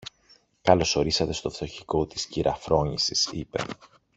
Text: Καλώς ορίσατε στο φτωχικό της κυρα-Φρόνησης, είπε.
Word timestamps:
Καλώς 0.61 0.95
ορίσατε 0.95 1.33
στο 1.33 1.49
φτωχικό 1.49 2.05
της 2.05 2.25
κυρα-Φρόνησης, 2.25 3.29
είπε. 3.31 3.63